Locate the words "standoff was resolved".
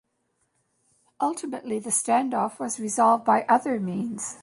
1.91-3.23